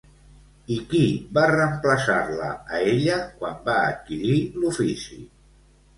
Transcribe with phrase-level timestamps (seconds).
[0.75, 1.01] I qui
[1.37, 5.21] va reemplaçar-la a ella quan va adquirir l'ofici?